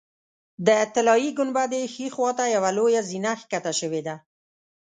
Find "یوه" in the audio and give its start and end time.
2.55-2.69